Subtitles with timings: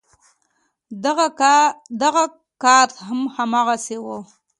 [2.17, 2.23] دغه
[2.63, 4.05] کارت هم هماغسې و.